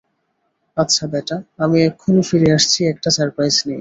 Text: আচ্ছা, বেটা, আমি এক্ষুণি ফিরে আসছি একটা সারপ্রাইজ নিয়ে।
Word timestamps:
আচ্ছা, 0.77 1.03
বেটা, 1.07 1.37
আমি 1.57 1.77
এক্ষুণি 1.83 2.21
ফিরে 2.21 2.49
আসছি 2.53 2.79
একটা 2.85 3.09
সারপ্রাইজ 3.09 3.55
নিয়ে। 3.57 3.69